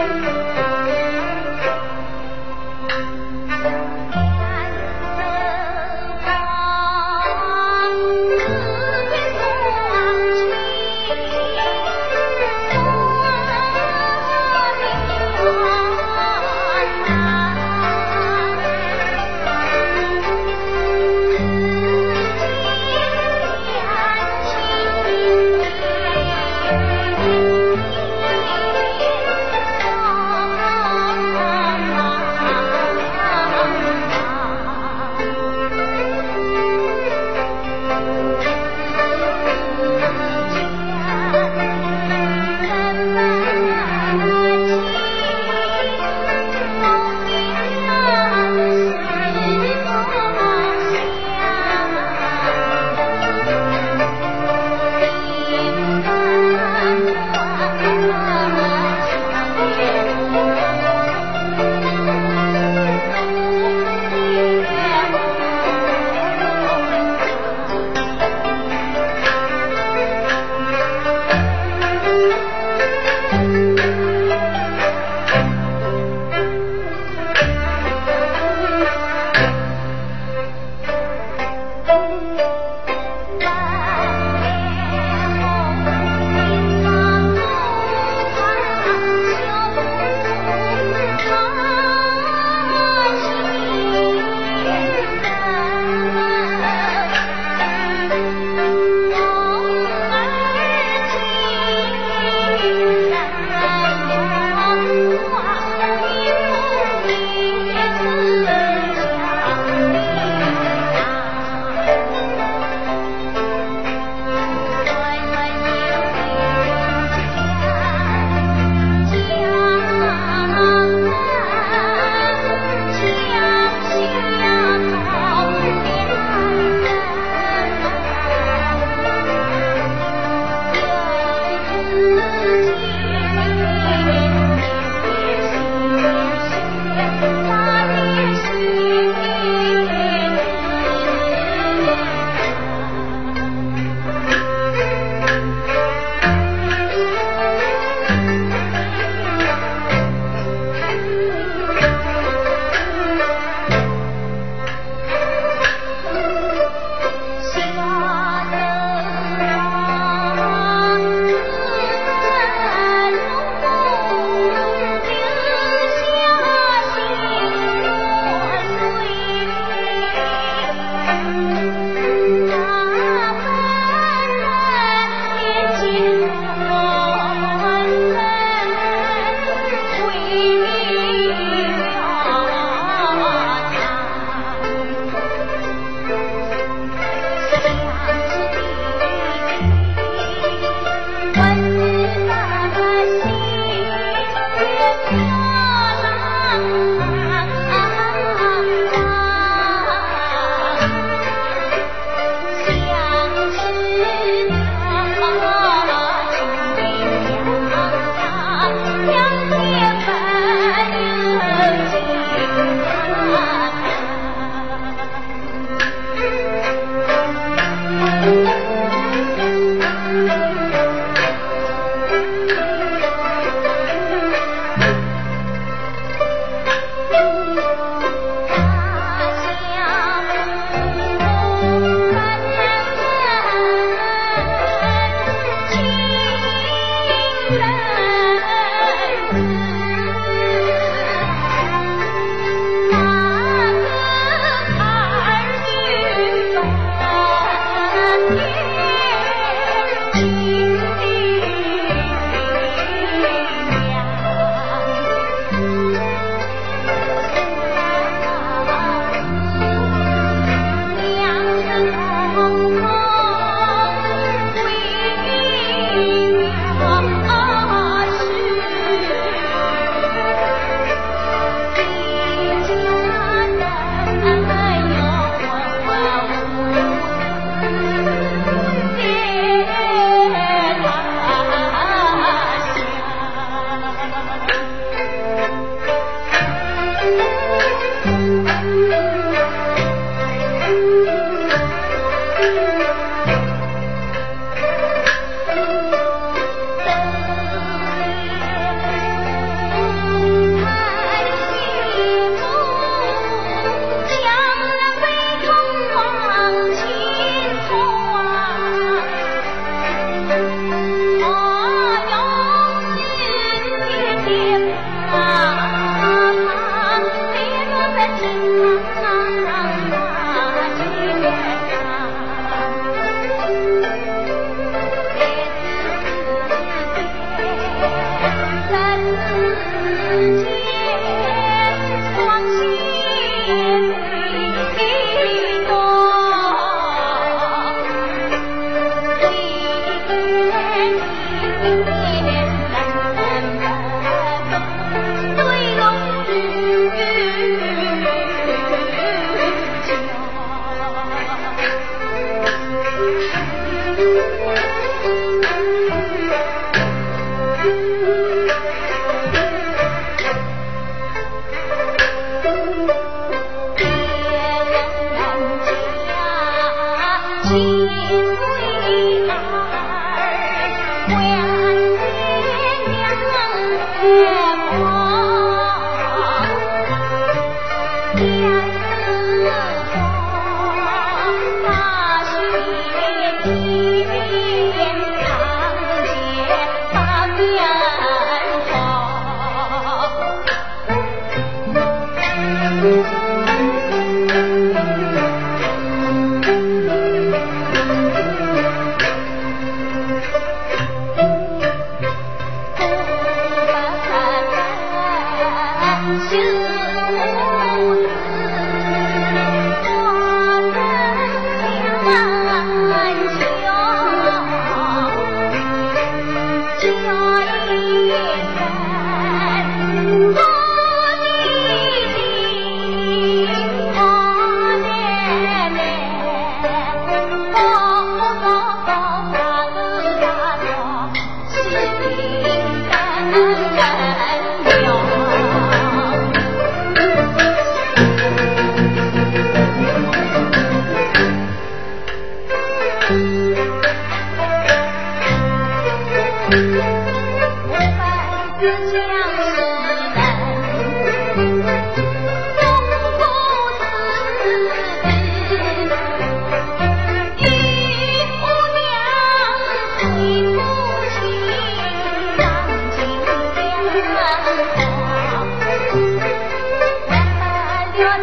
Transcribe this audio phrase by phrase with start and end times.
[0.00, 0.79] Música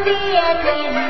[0.05, 1.06] 无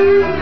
[0.00, 0.39] Thank you.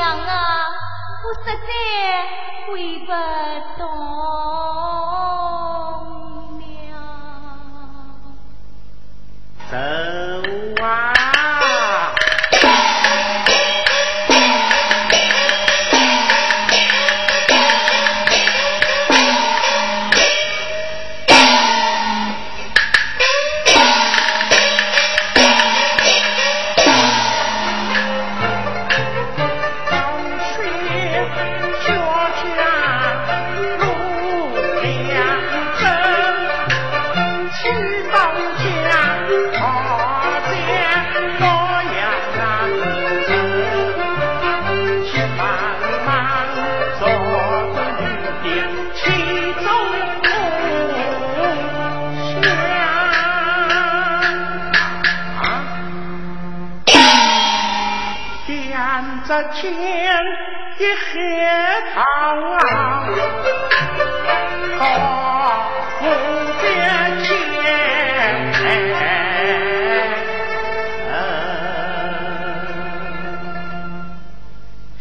[0.00, 0.66] 娘啊，
[1.22, 1.70] 我实在
[2.66, 3.12] 回不
[3.78, 4.79] 动。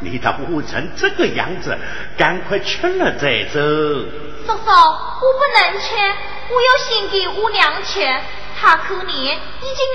[0.00, 1.76] 你倒捂成这个样子，
[2.16, 3.60] 赶快吃了再走。
[3.60, 5.94] 叔叔，我不能吃，
[6.48, 8.00] 我要先给我娘吃。
[8.60, 9.38] 她可怜，已经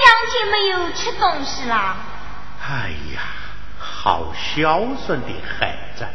[0.04, 1.98] 两天没有吃东西了。
[2.62, 3.22] 哎呀，
[3.80, 5.28] 好孝顺的
[5.60, 6.06] 孩子，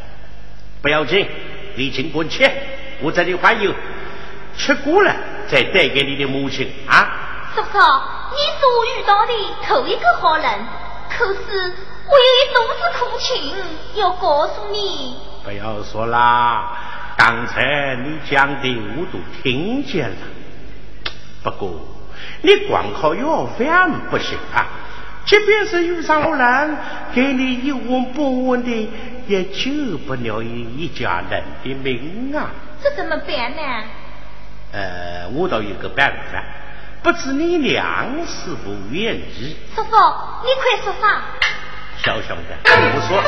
[0.82, 1.28] 不要紧，
[1.76, 2.50] 你尽管吃，
[3.00, 3.74] 我这里还有，
[4.56, 5.14] 吃过了。
[5.48, 7.50] 再带给你的母亲啊！
[7.54, 9.32] 叔叔，你是我遇到的
[9.66, 10.46] 头一个好人，
[11.08, 11.72] 可是
[12.10, 13.54] 我有一肚子苦情
[13.96, 15.14] 要告诉你。
[15.44, 20.16] 不要说啦，刚才你讲的我都听见了。
[21.42, 21.80] 不过
[22.42, 24.66] 你光靠要饭不行啊，
[25.26, 26.76] 即便是遇上好人，
[27.14, 28.90] 给你一文不问的，
[29.26, 32.50] 也救不了你一家人的命啊！
[32.82, 33.62] 这怎么办呢？
[34.72, 36.42] 呃，我倒有个办法，
[37.02, 39.56] 不知你娘是否愿意？
[39.74, 41.22] 叔叔，你快说啥？
[42.04, 42.42] 小小的。
[42.64, 43.22] 你不说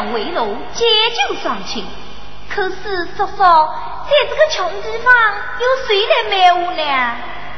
[0.00, 0.84] 为奴解
[1.28, 1.84] 救双亲，
[2.48, 5.14] 可是叔叔，在这个穷地方，
[5.60, 6.82] 有谁来买我呢？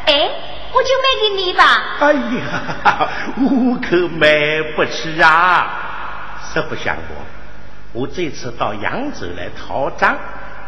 [0.06, 0.30] 哎，
[0.72, 1.96] 我就卖给你吧。
[2.00, 3.08] 哎呀，
[3.40, 4.28] 我可买
[4.76, 6.40] 不起啊！
[6.52, 7.04] 实不相瞒，
[7.92, 10.16] 我这次到扬州来讨账，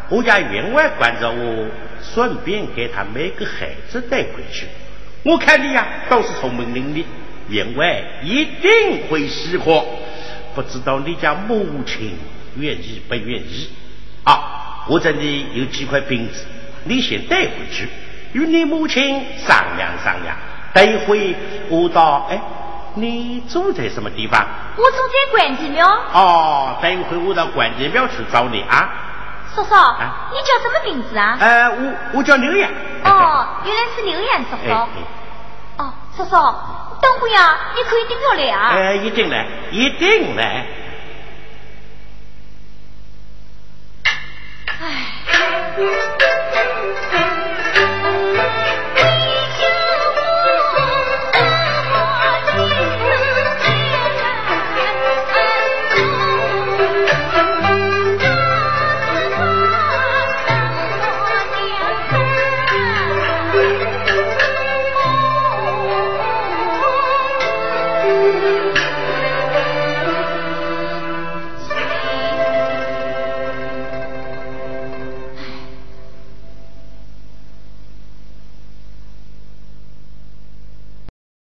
[0.09, 1.67] 我家员外管着我，
[2.01, 4.67] 顺便给他买个孩子带回去。
[5.23, 7.05] 我看你呀，倒是聪明伶俐，
[7.47, 9.81] 员外一定会喜欢。
[10.59, 12.19] 不知道你家母亲
[12.57, 13.69] 愿意不愿意？
[14.25, 16.43] 啊，我这里有几块饼子，
[16.83, 17.87] 你先带回去，
[18.33, 20.35] 与你母亲商量商量。
[20.73, 21.33] 等会
[21.69, 22.41] 我到，哎，
[22.95, 24.45] 你住在什么地方？
[24.75, 25.87] 我住在关帝庙。
[26.11, 28.89] 哦，等会我到关帝庙去找你啊。
[29.55, 31.37] 叔叔，啊你叫什么名字啊？
[31.39, 32.69] 呃，我我叫刘洋。
[33.05, 34.73] 哦，原来是刘洋叔叔。
[35.77, 36.35] 哦，叔叔。
[37.01, 38.69] 等姑娘，你可以顶着来啊！
[38.73, 40.65] 哎、呃，一定来，一定来。
[44.65, 45.15] 哎。